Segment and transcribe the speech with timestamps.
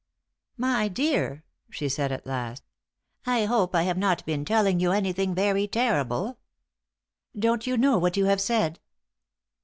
[0.57, 2.63] "My dear," she said at last,
[3.27, 6.39] "I hope I have not been telling you anything very terrible!"
[7.37, 8.79] "Don't you know what you have said?"